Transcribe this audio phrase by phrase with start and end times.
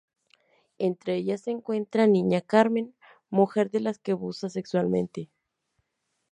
[0.79, 2.95] Entre ellas se encuentra "Niña Carmen",
[3.29, 5.29] mujer de la que abusa sexualmente.